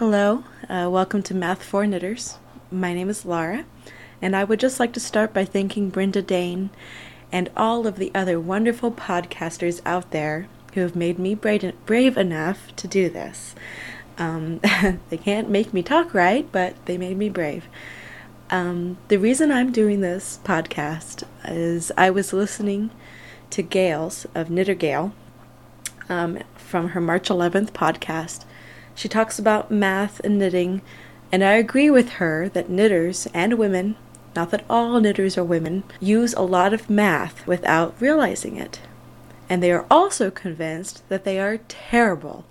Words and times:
Hello, 0.00 0.44
uh, 0.66 0.88
welcome 0.90 1.22
to 1.24 1.34
Math 1.34 1.62
for 1.62 1.86
Knitters. 1.86 2.38
My 2.72 2.94
name 2.94 3.10
is 3.10 3.26
Laura, 3.26 3.66
and 4.22 4.34
I 4.34 4.44
would 4.44 4.58
just 4.58 4.80
like 4.80 4.94
to 4.94 4.98
start 4.98 5.34
by 5.34 5.44
thanking 5.44 5.90
Brenda 5.90 6.22
Dayne 6.22 6.70
and 7.30 7.50
all 7.54 7.86
of 7.86 7.96
the 7.96 8.10
other 8.14 8.40
wonderful 8.40 8.90
podcasters 8.92 9.82
out 9.84 10.10
there 10.10 10.48
who 10.72 10.80
have 10.80 10.96
made 10.96 11.18
me 11.18 11.34
brave, 11.34 12.16
enough 12.16 12.74
to 12.76 12.88
do 12.88 13.10
this. 13.10 13.54
Um, 14.16 14.62
they 15.10 15.18
can't 15.18 15.50
make 15.50 15.74
me 15.74 15.82
talk 15.82 16.14
right, 16.14 16.50
but 16.50 16.76
they 16.86 16.96
made 16.96 17.18
me 17.18 17.28
brave. 17.28 17.68
Um, 18.48 18.96
the 19.08 19.18
reason 19.18 19.52
I'm 19.52 19.70
doing 19.70 20.00
this 20.00 20.40
podcast 20.42 21.24
is 21.44 21.92
I 21.98 22.08
was 22.08 22.32
listening 22.32 22.88
to 23.50 23.60
Gail's 23.60 24.26
of 24.34 24.48
Knitter 24.48 24.72
Gail 24.72 25.12
um, 26.08 26.38
from 26.56 26.88
her 26.88 27.02
March 27.02 27.28
11th 27.28 27.72
podcast 27.72 28.46
she 29.00 29.08
talks 29.08 29.38
about 29.38 29.70
math 29.70 30.20
and 30.20 30.38
knitting, 30.38 30.82
and 31.32 31.42
I 31.42 31.52
agree 31.52 31.88
with 31.88 32.20
her 32.20 32.50
that 32.50 32.68
knitters 32.68 33.26
and 33.32 33.54
women, 33.54 33.96
not 34.36 34.50
that 34.50 34.66
all 34.68 35.00
knitters 35.00 35.38
are 35.38 35.42
women, 35.42 35.84
use 36.00 36.34
a 36.34 36.42
lot 36.42 36.74
of 36.74 36.90
math 36.90 37.46
without 37.46 37.98
realizing 37.98 38.58
it. 38.58 38.80
And 39.48 39.62
they 39.62 39.72
are 39.72 39.86
also 39.90 40.30
convinced 40.30 41.02
that 41.08 41.24
they 41.24 41.40
are 41.40 41.60
terrible 41.66 42.44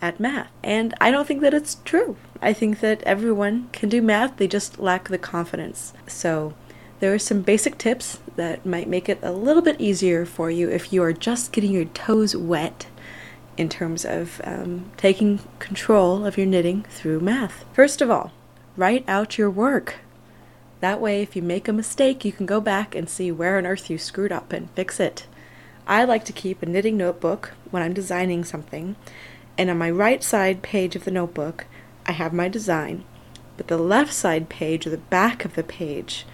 at 0.00 0.20
math. 0.20 0.48
And 0.62 0.94
I 1.00 1.10
don't 1.10 1.26
think 1.26 1.40
that 1.40 1.54
it's 1.54 1.78
true. 1.84 2.14
I 2.40 2.52
think 2.52 2.78
that 2.78 3.02
everyone 3.02 3.68
can 3.72 3.88
do 3.88 4.00
math, 4.00 4.36
they 4.36 4.46
just 4.46 4.78
lack 4.78 5.08
the 5.08 5.18
confidence. 5.18 5.92
So, 6.06 6.54
there 7.00 7.12
are 7.12 7.18
some 7.18 7.42
basic 7.42 7.78
tips 7.78 8.20
that 8.36 8.64
might 8.64 8.88
make 8.88 9.08
it 9.08 9.18
a 9.24 9.32
little 9.32 9.60
bit 9.60 9.80
easier 9.80 10.24
for 10.24 10.52
you 10.52 10.70
if 10.70 10.92
you 10.92 11.02
are 11.02 11.12
just 11.12 11.50
getting 11.50 11.72
your 11.72 11.86
toes 11.86 12.36
wet 12.36 12.86
in 13.56 13.68
terms 13.68 14.04
of 14.04 14.40
um, 14.44 14.90
taking 14.96 15.40
control 15.58 16.26
of 16.26 16.36
your 16.36 16.46
knitting 16.46 16.84
through 16.90 17.20
math. 17.20 17.64
First 17.72 18.00
of 18.00 18.10
all, 18.10 18.32
write 18.76 19.04
out 19.08 19.38
your 19.38 19.50
work. 19.50 19.96
That 20.80 21.00
way, 21.00 21.22
if 21.22 21.34
you 21.34 21.42
make 21.42 21.68
a 21.68 21.72
mistake, 21.72 22.24
you 22.24 22.32
can 22.32 22.46
go 22.46 22.60
back 22.60 22.94
and 22.94 23.08
see 23.08 23.32
where 23.32 23.56
on 23.56 23.66
earth 23.66 23.88
you 23.88 23.96
screwed 23.96 24.32
up 24.32 24.52
and 24.52 24.70
fix 24.72 25.00
it. 25.00 25.26
I 25.86 26.04
like 26.04 26.24
to 26.26 26.32
keep 26.32 26.62
a 26.62 26.66
knitting 26.66 26.96
notebook 26.96 27.52
when 27.70 27.82
I'm 27.82 27.94
designing 27.94 28.44
something, 28.44 28.96
and 29.56 29.70
on 29.70 29.78
my 29.78 29.90
right 29.90 30.22
side 30.22 30.60
page 30.60 30.96
of 30.96 31.04
the 31.04 31.10
notebook, 31.10 31.64
I 32.04 32.12
have 32.12 32.32
my 32.32 32.48
design, 32.48 33.04
but 33.56 33.68
the 33.68 33.78
left 33.78 34.12
side 34.12 34.48
page 34.48 34.86
or 34.86 34.90
the 34.90 34.98
back 34.98 35.44
of 35.44 35.54
the 35.54 35.62
page 35.62 36.26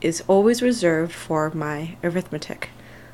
is 0.00 0.22
always 0.28 0.62
reserved 0.62 1.12
for 1.12 1.50
my 1.50 1.96
arithmetic. 2.04 2.70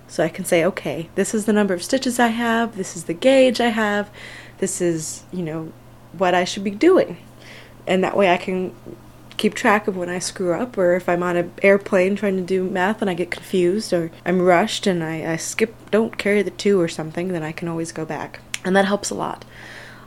So 0.09 0.23
I 0.23 0.29
can 0.29 0.45
say, 0.45 0.65
okay, 0.65 1.09
this 1.15 1.35
is 1.35 1.47
the 1.47 1.53
number 1.53 1.75
of 1.75 1.83
stitches 1.83 2.19
I 2.19 2.29
have, 2.29 2.77
this 2.77 2.97
is 2.97 3.05
the 3.05 3.15
gauge 3.15 3.61
I 3.61 3.69
have, 3.69 4.11
this 4.59 4.81
is, 4.81 5.25
you 5.33 5.43
know, 5.43 5.73
what 6.13 6.35
I 6.35 6.45
should 6.45 6.65
be 6.65 6.71
doing. 6.71 7.17
And 7.87 8.05
that 8.05 8.17
way 8.17 8.33
I 8.33 8.37
can 8.37 8.75
keep 9.37 9.55
track 9.55 9.89
of 9.89 9.97
when 9.97 10.09
I 10.09 10.19
screw 10.19 10.55
up 10.55 10.79
or 10.79 10.95
if 10.95 11.09
I'm 11.09 11.23
on 11.23 11.37
an 11.37 11.53
airplane 11.63 12.17
trying 12.17 12.37
to 12.37 12.43
do 12.43 12.63
math 12.65 13.01
and 13.01 13.11
I 13.11 13.15
get 13.15 13.31
confused 13.31 13.93
or 13.93 14.11
I'm 14.25 14.41
rushed 14.41 14.87
and 14.87 15.03
I, 15.03 15.33
I 15.33 15.37
skip, 15.37 15.75
don't 15.91 16.17
carry 16.17 16.43
the 16.43 16.51
two 16.51 16.81
or 16.81 16.89
something, 16.89 17.29
then 17.29 17.43
I 17.43 17.53
can 17.53 17.69
always 17.69 17.93
go 17.93 18.05
back. 18.05 18.41
And 18.65 18.77
that 18.77 18.85
helps 18.85 19.11
a 19.11 19.15
lot. 19.15 19.45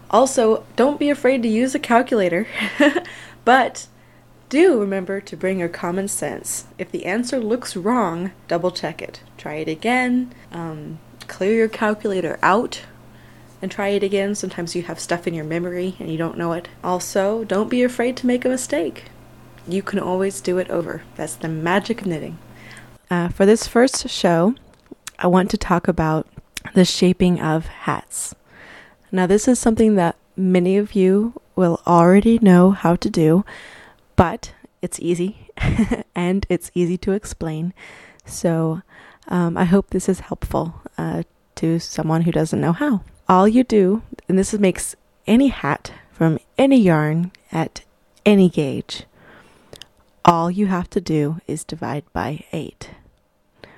Also, 0.10 0.66
don't 0.76 1.00
be 1.00 1.10
afraid 1.10 1.44
to 1.44 1.50
use 1.50 1.76
a 1.76 1.80
calculator, 1.80 2.48
but 3.46 3.88
do 4.50 4.80
remember 4.80 5.20
to 5.22 5.38
bring 5.38 5.60
your 5.60 5.70
common 5.70 6.08
sense. 6.08 6.66
If 6.78 6.92
the 6.92 7.06
answer 7.06 7.40
looks 7.40 7.76
wrong, 7.76 8.32
double 8.48 8.72
check 8.72 9.02
it. 9.02 9.22
Try 9.38 9.56
it 9.56 9.68
again. 9.68 10.34
Um, 10.52 11.00
clear 11.28 11.54
your 11.54 11.68
calculator 11.68 12.40
out 12.42 12.84
and 13.62 13.72
try 13.72 13.90
it 13.90 14.04
again. 14.04 14.36
Sometimes 14.36 14.76
you 14.76 14.84
have 14.84 15.00
stuff 15.00 15.28
in 15.28 15.34
your 15.34 15.46
memory 15.46 15.96
and 16.00 16.10
you 16.10 16.18
don't 16.18 16.38
know 16.38 16.54
it. 16.54 16.70
Also, 16.84 17.44
don't 17.44 17.70
be 17.70 17.84
afraid 17.84 18.16
to 18.18 18.28
make 18.28 18.46
a 18.46 18.50
mistake. 18.50 19.06
You 19.68 19.82
can 19.82 20.00
always 20.00 20.40
do 20.40 20.58
it 20.58 20.70
over. 20.70 21.04
That's 21.16 21.36
the 21.36 21.50
magic 21.50 22.02
of 22.02 22.08
knitting. 22.08 22.38
Uh, 23.10 23.30
for 23.30 23.46
this 23.46 23.68
first 23.68 24.10
show, 24.10 24.56
I 25.20 25.28
want 25.28 25.50
to 25.52 25.58
talk 25.58 25.88
about 25.88 26.28
the 26.74 26.86
shaping 26.86 27.42
of 27.42 27.66
hats. 27.66 28.34
Now, 29.12 29.26
this 29.26 29.48
is 29.48 29.60
something 29.60 29.96
that 29.96 30.16
many 30.36 30.78
of 30.78 30.94
you 30.94 31.34
will 31.56 31.82
already 31.88 32.40
know 32.40 32.72
how 32.72 32.96
to 32.98 33.10
do 33.10 33.44
but 34.18 34.54
it's 34.82 35.00
easy 35.00 35.48
and 36.16 36.46
it's 36.50 36.70
easy 36.74 36.98
to 36.98 37.14
explain. 37.14 37.74
So 38.26 38.82
um, 39.30 39.56
I 39.56 39.64
hope 39.64 39.92
this 39.92 40.10
is 40.10 40.20
helpful 40.20 40.82
uh, 40.98 41.24
to 41.56 41.80
someone 41.80 42.24
who 42.24 42.34
doesn't 42.34 42.60
know 42.60 42.74
how. 42.74 43.04
All 43.30 43.48
you 43.48 43.64
do, 43.64 44.04
and 44.28 44.38
this 44.38 44.54
makes 44.54 44.96
any 45.26 45.48
hat 45.48 45.94
from 46.12 46.40
any 46.58 46.80
yarn 46.80 47.32
at 47.52 47.84
any 48.26 48.50
gauge, 48.50 49.04
all 50.26 50.52
you 50.52 50.68
have 50.68 50.90
to 50.90 51.00
do 51.00 51.40
is 51.48 51.64
divide 51.64 52.04
by 52.12 52.44
8. 52.52 52.90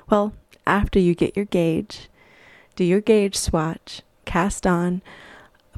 Well, 0.10 0.34
after 0.66 1.00
you 1.00 1.14
get 1.14 1.36
your 1.36 1.46
gauge, 1.46 2.10
do 2.76 2.84
your 2.84 3.02
gauge 3.02 3.36
swatch, 3.36 4.02
cast 4.26 4.66
on 4.66 5.02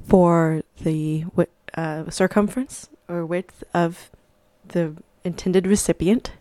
for 0.05 0.63
the 0.81 1.25
uh, 1.75 2.09
circumference 2.09 2.89
or 3.07 3.25
width 3.25 3.63
of 3.73 4.09
the 4.71 4.95
intended 5.23 5.67
recipient. 5.67 6.31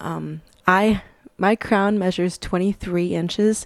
Um, 0.00 0.42
I 0.66 1.02
my 1.36 1.54
crown 1.54 1.98
measures 1.98 2.36
23 2.38 3.14
inches. 3.14 3.64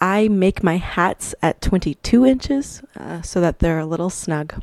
I 0.00 0.28
make 0.28 0.62
my 0.62 0.76
hats 0.76 1.34
at 1.40 1.60
22 1.60 2.26
inches 2.26 2.82
uh, 2.98 3.22
so 3.22 3.40
that 3.40 3.60
they're 3.60 3.78
a 3.78 3.86
little 3.86 4.10
snug 4.10 4.60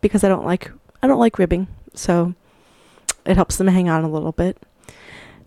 because 0.00 0.24
I 0.24 0.28
don't 0.28 0.44
like 0.44 0.70
I 1.02 1.06
don't 1.06 1.20
like 1.20 1.38
ribbing, 1.38 1.68
so 1.94 2.34
it 3.24 3.36
helps 3.36 3.56
them 3.56 3.68
hang 3.68 3.88
on 3.88 4.04
a 4.04 4.10
little 4.10 4.32
bit. 4.32 4.56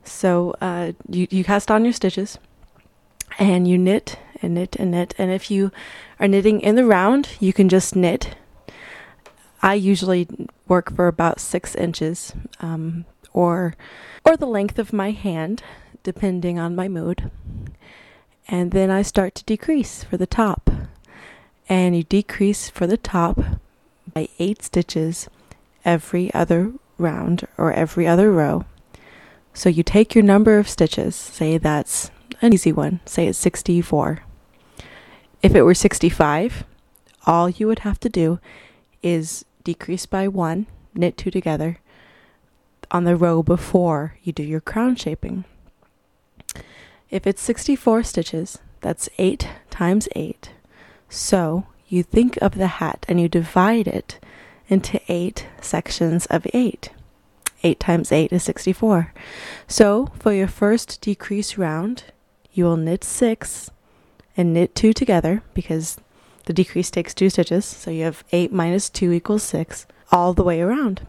So 0.04 0.56
uh, 0.62 0.94
you 1.10 1.28
you 1.30 1.44
cast 1.44 1.72
on 1.72 1.84
your 1.84 1.94
stitches 1.94 2.38
and 3.40 3.68
you 3.68 3.78
knit 3.78 4.18
and 4.42 4.54
knit 4.54 4.76
and 4.78 4.92
knit. 4.92 5.14
And 5.18 5.32
if 5.32 5.50
you 5.52 5.72
are 6.20 6.28
knitting 6.28 6.62
in 6.62 6.76
the 6.76 6.86
round, 6.86 7.30
you 7.40 7.54
can 7.54 7.70
just 7.70 7.96
knit 7.96 8.36
I 9.66 9.74
usually 9.74 10.28
work 10.68 10.96
for 10.96 11.08
about 11.08 11.40
six 11.40 11.74
inches, 11.74 12.34
um, 12.60 13.06
or 13.34 13.74
or 14.24 14.38
the 14.38 14.46
length 14.46 14.78
of 14.78 14.94
my 14.94 15.10
hand, 15.10 15.64
depending 16.04 16.60
on 16.60 16.76
my 16.76 16.88
mood. 16.88 17.32
And 18.48 18.70
then 18.70 18.92
I 18.92 19.02
start 19.02 19.34
to 19.36 19.44
decrease 19.44 20.04
for 20.04 20.18
the 20.18 20.28
top, 20.28 20.70
and 21.68 21.98
you 21.98 22.04
decrease 22.04 22.70
for 22.70 22.86
the 22.86 22.96
top 22.96 23.40
by 24.14 24.30
eight 24.38 24.62
stitches 24.62 25.30
every 25.84 26.32
other 26.32 26.72
round 27.00 27.48
or 27.58 27.74
every 27.74 28.06
other 28.06 28.32
row. 28.32 28.66
So 29.56 29.68
you 29.68 29.82
take 29.82 30.14
your 30.14 30.24
number 30.24 30.60
of 30.60 30.70
stitches, 30.70 31.16
say 31.16 31.58
that's 31.58 32.12
an 32.40 32.54
easy 32.54 32.72
one, 32.72 33.00
say 33.06 33.26
it's 33.26 33.40
64. 33.40 34.22
If 35.42 35.56
it 35.56 35.64
were 35.64 35.74
65, 35.74 36.66
all 37.26 37.50
you 37.50 37.66
would 37.66 37.80
have 37.80 38.00
to 38.02 38.10
do 38.10 38.40
is 39.02 39.44
decrease 39.66 40.06
by 40.06 40.30
one, 40.30 40.68
knit 40.94 41.18
two 41.18 41.30
together 41.30 41.80
on 42.92 43.04
the 43.04 43.18
row 43.18 43.44
before 43.44 44.16
you 44.24 44.32
do 44.32 44.44
your 44.44 44.62
crown 44.62 44.96
shaping. 44.96 45.44
If 47.10 47.28
it's 47.28 47.42
64 47.42 48.04
stitches, 48.04 48.60
that's 48.80 49.10
8 49.18 49.50
times 49.70 50.08
8. 50.16 50.52
So 51.10 51.66
you 51.88 52.04
think 52.04 52.38
of 52.38 52.56
the 52.56 52.68
hat 52.68 53.06
and 53.10 53.20
you 53.20 53.28
divide 53.28 53.88
it 53.88 54.20
into 54.68 55.02
8 55.08 55.46
sections 55.60 56.26
of 56.28 56.48
8. 56.54 56.92
8 57.64 57.80
times 57.80 58.12
8 58.12 58.32
is 58.32 58.44
64. 58.44 59.14
So 59.68 60.12
for 60.20 60.32
your 60.34 60.48
first 60.48 61.02
decrease 61.02 61.58
round, 61.58 62.06
you 62.52 62.66
will 62.66 62.78
knit 62.78 63.04
6 63.04 63.72
and 64.38 64.54
knit 64.54 64.76
2 64.76 64.94
together 64.94 65.42
because 65.54 65.98
the 66.46 66.54
decrease 66.54 66.92
takes 66.92 67.14
two 67.14 67.30
stitches, 67.30 67.66
so 67.66 67.92
you 67.92 68.04
have 68.04 68.24
8 68.32 68.52
minus 68.52 68.90
2 68.90 69.12
equals 69.12 69.44
6 69.44 69.86
all 70.12 70.34
the 70.34 70.44
way 70.44 70.62
around. 70.62 71.06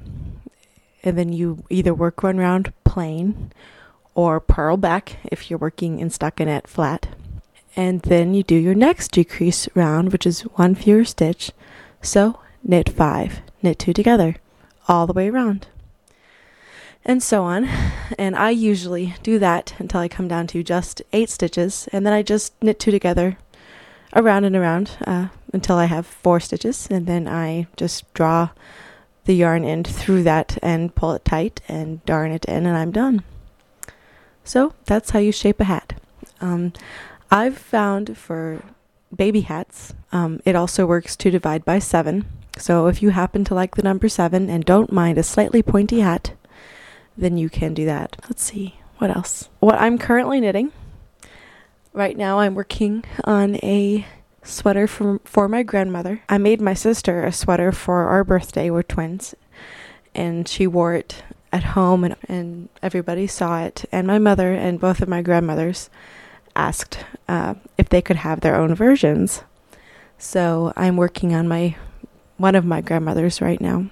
And 1.02 1.16
then 1.16 1.32
you 1.32 1.64
either 1.70 1.94
work 1.94 2.22
one 2.22 2.38
round 2.38 2.72
plain 2.84 3.52
or 4.14 4.40
purl 4.40 4.76
back 4.76 5.18
if 5.24 5.50
you're 5.50 5.58
working 5.58 6.00
in 6.00 6.08
stockinette 6.08 6.66
flat. 6.66 7.08
And 7.76 8.00
then 8.02 8.32
you 8.32 8.42
do 8.42 8.54
your 8.54 8.74
next 8.74 9.12
decrease 9.12 9.68
round, 9.74 10.10
which 10.10 10.26
is 10.26 10.40
one 10.42 10.74
fewer 10.74 11.04
stitch. 11.04 11.52
So 12.00 12.40
knit 12.64 12.88
5, 12.88 13.40
knit 13.62 13.78
2 13.78 13.92
together 13.92 14.36
all 14.88 15.06
the 15.06 15.12
way 15.12 15.28
around. 15.28 15.68
And 17.04 17.22
so 17.22 17.44
on. 17.44 17.68
And 18.18 18.34
I 18.34 18.50
usually 18.50 19.14
do 19.22 19.38
that 19.38 19.74
until 19.78 20.00
I 20.00 20.08
come 20.08 20.26
down 20.26 20.46
to 20.48 20.62
just 20.62 21.02
8 21.12 21.28
stitches, 21.28 21.88
and 21.92 22.06
then 22.06 22.12
I 22.12 22.22
just 22.22 22.54
knit 22.62 22.80
2 22.80 22.90
together 22.90 23.38
around 24.16 24.44
and 24.44 24.56
around 24.56 24.96
uh, 25.06 25.28
until 25.52 25.76
I 25.76 25.84
have 25.84 26.06
four 26.06 26.40
stitches, 26.40 26.88
and 26.90 27.06
then 27.06 27.28
I 27.28 27.68
just 27.76 28.12
draw 28.14 28.48
the 29.26 29.34
yarn 29.34 29.64
end 29.64 29.86
through 29.86 30.22
that 30.24 30.58
and 30.62 30.94
pull 30.94 31.12
it 31.12 31.24
tight 31.24 31.60
and 31.68 32.04
darn 32.04 32.32
it 32.32 32.44
in, 32.46 32.66
and 32.66 32.76
I'm 32.76 32.90
done. 32.90 33.22
So 34.42 34.74
that's 34.86 35.10
how 35.10 35.18
you 35.18 35.32
shape 35.32 35.60
a 35.60 35.64
hat. 35.64 36.00
Um, 36.40 36.72
I've 37.30 37.58
found 37.58 38.16
for 38.16 38.62
baby 39.14 39.42
hats, 39.42 39.94
um, 40.12 40.40
it 40.44 40.56
also 40.56 40.86
works 40.86 41.16
to 41.16 41.30
divide 41.30 41.64
by 41.64 41.78
seven. 41.78 42.26
So 42.58 42.86
if 42.86 43.02
you 43.02 43.10
happen 43.10 43.44
to 43.44 43.54
like 43.54 43.74
the 43.74 43.82
number 43.82 44.08
seven 44.08 44.48
and 44.48 44.64
don't 44.64 44.92
mind 44.92 45.18
a 45.18 45.22
slightly 45.22 45.62
pointy 45.62 46.00
hat, 46.00 46.32
then 47.16 47.36
you 47.36 47.48
can 47.48 47.74
do 47.74 47.84
that. 47.86 48.16
Let's 48.28 48.42
see, 48.42 48.76
what 48.98 49.14
else? 49.14 49.48
What 49.60 49.76
I'm 49.76 49.98
currently 49.98 50.40
knitting. 50.40 50.72
Right 51.96 52.18
now, 52.18 52.40
I'm 52.40 52.54
working 52.54 53.04
on 53.24 53.54
a 53.62 54.06
sweater 54.42 54.86
for, 54.86 55.18
for 55.24 55.48
my 55.48 55.62
grandmother. 55.62 56.20
I 56.28 56.36
made 56.36 56.60
my 56.60 56.74
sister 56.74 57.24
a 57.24 57.32
sweater 57.32 57.72
for 57.72 58.08
our 58.08 58.22
birthday. 58.22 58.68
We're 58.68 58.82
twins. 58.82 59.34
And 60.14 60.46
she 60.46 60.66
wore 60.66 60.92
it 60.92 61.24
at 61.54 61.64
home, 61.64 62.04
and, 62.04 62.14
and 62.28 62.68
everybody 62.82 63.26
saw 63.26 63.62
it. 63.62 63.86
And 63.90 64.06
my 64.06 64.18
mother 64.18 64.52
and 64.52 64.78
both 64.78 65.00
of 65.00 65.08
my 65.08 65.22
grandmothers 65.22 65.88
asked 66.54 66.98
uh, 67.28 67.54
if 67.78 67.88
they 67.88 68.02
could 68.02 68.16
have 68.16 68.40
their 68.40 68.56
own 68.56 68.74
versions. 68.74 69.42
So 70.18 70.74
I'm 70.76 70.98
working 70.98 71.34
on 71.34 71.48
my 71.48 71.76
one 72.36 72.56
of 72.56 72.66
my 72.66 72.82
grandmothers 72.82 73.40
right 73.40 73.58
now. 73.58 73.88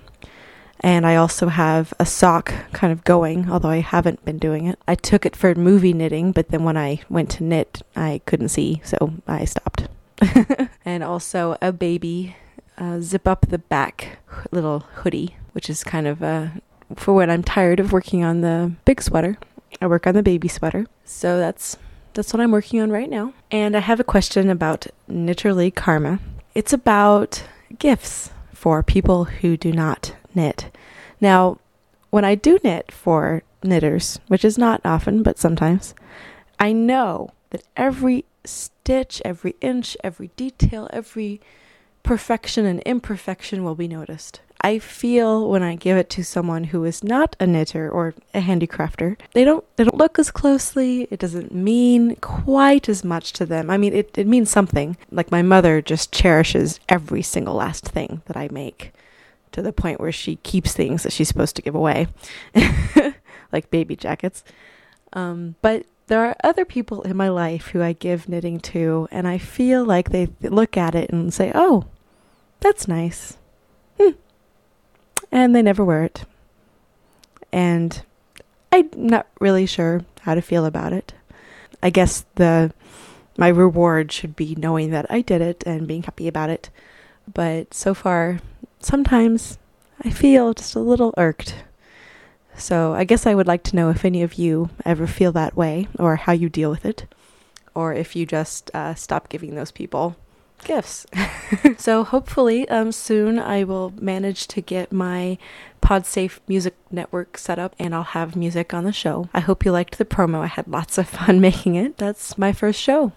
And 0.84 1.06
I 1.06 1.16
also 1.16 1.48
have 1.48 1.94
a 1.98 2.04
sock 2.04 2.52
kind 2.74 2.92
of 2.92 3.04
going, 3.04 3.50
although 3.50 3.70
I 3.70 3.78
haven't 3.78 4.22
been 4.26 4.36
doing 4.36 4.66
it. 4.66 4.78
I 4.86 4.94
took 4.94 5.24
it 5.24 5.34
for 5.34 5.54
movie 5.54 5.94
knitting, 5.94 6.30
but 6.30 6.50
then 6.50 6.62
when 6.62 6.76
I 6.76 7.00
went 7.08 7.30
to 7.30 7.42
knit, 7.42 7.80
I 7.96 8.20
couldn't 8.26 8.50
see, 8.50 8.82
so 8.84 9.14
I 9.26 9.46
stopped. 9.46 9.88
and 10.84 11.02
also 11.02 11.56
a 11.62 11.72
baby 11.72 12.36
uh, 12.76 13.00
zip 13.00 13.26
up 13.26 13.46
the 13.48 13.56
back 13.56 14.18
little 14.50 14.80
hoodie, 14.96 15.36
which 15.52 15.70
is 15.70 15.84
kind 15.84 16.06
of 16.06 16.22
uh, 16.22 16.48
for 16.96 17.14
when 17.14 17.30
I'm 17.30 17.42
tired 17.42 17.80
of 17.80 17.90
working 17.90 18.22
on 18.22 18.42
the 18.42 18.72
big 18.84 19.00
sweater. 19.00 19.38
I 19.80 19.86
work 19.86 20.06
on 20.06 20.14
the 20.14 20.22
baby 20.22 20.48
sweater. 20.48 20.84
So 21.06 21.38
that's 21.38 21.78
that's 22.12 22.34
what 22.34 22.42
I'm 22.42 22.50
working 22.50 22.82
on 22.82 22.92
right 22.92 23.08
now. 23.08 23.32
And 23.50 23.74
I 23.74 23.80
have 23.80 24.00
a 24.00 24.04
question 24.04 24.50
about 24.50 24.88
Knitterly 25.08 25.74
Karma. 25.74 26.20
It's 26.54 26.74
about 26.74 27.42
gifts 27.78 28.32
for 28.52 28.82
people 28.82 29.24
who 29.24 29.56
do 29.56 29.72
not 29.72 30.14
knit. 30.34 30.74
Now, 31.20 31.58
when 32.10 32.24
I 32.24 32.34
do 32.34 32.58
knit 32.62 32.92
for 32.92 33.42
knitters, 33.62 34.20
which 34.28 34.44
is 34.44 34.58
not 34.58 34.80
often, 34.84 35.22
but 35.22 35.38
sometimes, 35.38 35.94
I 36.58 36.72
know 36.72 37.30
that 37.50 37.64
every 37.76 38.24
stitch, 38.44 39.20
every 39.24 39.56
inch, 39.60 39.96
every 40.04 40.28
detail, 40.36 40.88
every 40.92 41.40
perfection 42.02 42.66
and 42.66 42.80
imperfection 42.80 43.64
will 43.64 43.74
be 43.74 43.88
noticed. 43.88 44.40
I 44.60 44.78
feel 44.78 45.50
when 45.50 45.62
I 45.62 45.74
give 45.74 45.96
it 45.96 46.08
to 46.10 46.24
someone 46.24 46.64
who 46.64 46.84
is 46.84 47.04
not 47.04 47.36
a 47.38 47.46
knitter 47.46 47.90
or 47.90 48.14
a 48.32 48.40
handicrafter, 48.40 49.16
they 49.32 49.44
don't 49.44 49.64
they 49.76 49.84
don't 49.84 49.98
look 49.98 50.18
as 50.18 50.30
closely. 50.30 51.06
It 51.10 51.18
doesn't 51.18 51.52
mean 51.54 52.16
quite 52.16 52.88
as 52.88 53.04
much 53.04 53.32
to 53.34 53.44
them. 53.44 53.68
I 53.68 53.76
mean, 53.76 53.92
it, 53.92 54.16
it 54.16 54.26
means 54.26 54.50
something. 54.50 54.96
Like 55.10 55.30
my 55.30 55.42
mother 55.42 55.82
just 55.82 56.12
cherishes 56.12 56.80
every 56.88 57.20
single 57.22 57.54
last 57.54 57.84
thing 57.84 58.22
that 58.26 58.36
I 58.36 58.48
make 58.50 58.92
to 59.54 59.62
the 59.62 59.72
point 59.72 60.00
where 60.00 60.12
she 60.12 60.36
keeps 60.36 60.72
things 60.72 61.02
that 61.02 61.12
she's 61.12 61.28
supposed 61.28 61.56
to 61.56 61.62
give 61.62 61.74
away, 61.74 62.06
like 63.52 63.70
baby 63.70 63.96
jackets. 63.96 64.44
Um, 65.12 65.56
but 65.62 65.86
there 66.06 66.24
are 66.24 66.36
other 66.44 66.64
people 66.64 67.02
in 67.02 67.16
my 67.16 67.28
life 67.28 67.68
who 67.68 67.82
I 67.82 67.94
give 67.94 68.28
knitting 68.28 68.60
to, 68.60 69.08
and 69.10 69.26
I 69.26 69.38
feel 69.38 69.84
like 69.84 70.10
they 70.10 70.28
look 70.42 70.76
at 70.76 70.94
it 70.94 71.10
and 71.10 71.32
say, 71.32 71.50
"Oh, 71.54 71.86
that's 72.60 72.86
nice." 72.86 73.38
Hmm 73.98 74.10
and 75.34 75.54
they 75.54 75.60
never 75.62 75.84
wear 75.84 76.04
it. 76.04 76.24
And 77.52 78.02
I'm 78.72 78.88
not 78.94 79.26
really 79.40 79.66
sure 79.66 80.02
how 80.20 80.36
to 80.36 80.40
feel 80.40 80.64
about 80.64 80.92
it. 80.92 81.12
I 81.82 81.90
guess 81.90 82.24
the 82.36 82.72
my 83.36 83.48
reward 83.48 84.12
should 84.12 84.36
be 84.36 84.54
knowing 84.54 84.90
that 84.92 85.06
I 85.10 85.20
did 85.20 85.42
it 85.42 85.64
and 85.66 85.88
being 85.88 86.04
happy 86.04 86.28
about 86.28 86.50
it. 86.50 86.70
But 87.32 87.74
so 87.74 87.94
far, 87.94 88.38
sometimes 88.84 89.58
I 90.02 90.10
feel 90.10 90.54
just 90.54 90.74
a 90.74 90.80
little 90.80 91.14
irked. 91.16 91.64
So 92.56 92.94
I 92.94 93.04
guess 93.04 93.26
I 93.26 93.34
would 93.34 93.46
like 93.46 93.64
to 93.64 93.76
know 93.76 93.90
if 93.90 94.04
any 94.04 94.22
of 94.22 94.34
you 94.34 94.70
ever 94.84 95.06
feel 95.06 95.32
that 95.32 95.56
way 95.56 95.88
or 95.98 96.16
how 96.16 96.32
you 96.32 96.48
deal 96.48 96.70
with 96.70 96.84
it, 96.84 97.06
or 97.74 97.92
if 97.92 98.14
you 98.14 98.26
just 98.26 98.70
uh, 98.74 98.94
stop 98.94 99.28
giving 99.28 99.54
those 99.54 99.72
people 99.72 100.16
gifts. 100.64 101.06
so 101.76 102.04
hopefully, 102.04 102.68
um, 102.68 102.92
soon 102.92 103.38
I 103.38 103.64
will 103.64 103.92
manage 104.00 104.46
to 104.48 104.60
get 104.60 104.92
my 104.92 105.38
PodSafe 105.82 106.38
music 106.48 106.74
network 106.90 107.36
set 107.36 107.58
up 107.58 107.74
and 107.78 107.94
I'll 107.94 108.02
have 108.02 108.36
music 108.36 108.72
on 108.72 108.84
the 108.84 108.92
show. 108.92 109.28
I 109.34 109.40
hope 109.40 109.64
you 109.64 109.72
liked 109.72 109.98
the 109.98 110.04
promo. 110.04 110.40
I 110.40 110.46
had 110.46 110.66
lots 110.68 110.96
of 110.96 111.08
fun 111.08 111.40
making 111.48 111.74
it. 111.74 111.98
That's 111.98 112.38
my 112.38 112.52
first 112.52 112.80
show. 112.80 113.12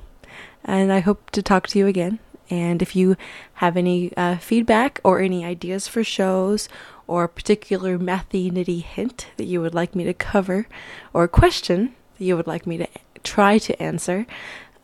And 0.66 0.92
I 0.92 1.00
hope 1.00 1.32
to 1.32 1.42
talk 1.42 1.68
to 1.68 1.80
you 1.80 1.88
again. 1.88 2.20
And 2.50 2.82
if 2.82 2.96
you 2.96 3.18
have 3.56 3.76
any 3.76 4.16
uh, 4.16 4.38
feedback 4.38 5.02
or 5.04 5.20
any 5.20 5.44
ideas 5.44 5.88
for 5.88 6.04
shows 6.04 6.70
or 7.06 7.26
a 7.26 7.30
particular 7.30 7.98
mathy 7.98 8.52
nitty 8.52 8.84
hint 8.84 9.28
that 9.38 9.46
you 9.46 9.62
would 9.62 9.74
like 9.74 9.96
me 9.96 10.04
to 10.06 10.14
cover 10.14 10.68
or 11.14 11.26
a 11.26 11.30
question 11.30 11.96
that 12.18 12.24
you 12.24 12.36
would 12.36 12.48
like 12.48 12.66
me 12.66 12.78
to 12.78 12.88
try 13.24 13.58
to 13.58 13.82
answer, 13.82 14.26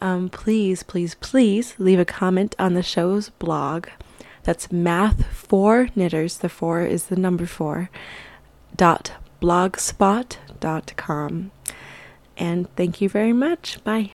um, 0.01 0.29
please, 0.29 0.83
please, 0.83 1.15
please 1.15 1.75
leave 1.77 1.99
a 1.99 2.05
comment 2.05 2.55
on 2.59 2.73
the 2.73 2.83
show's 2.83 3.29
blog. 3.29 3.87
That's 4.43 4.71
math 4.71 5.25
for 5.27 5.87
knitters. 5.95 6.39
The 6.39 6.49
four 6.49 6.81
is 6.81 7.05
the 7.05 7.15
number 7.15 7.45
four. 7.45 7.89
Dot 8.75 9.13
blogspot.com. 9.41 11.51
And 12.35 12.75
thank 12.75 12.99
you 13.01 13.09
very 13.09 13.33
much. 13.33 13.83
Bye. 13.83 14.11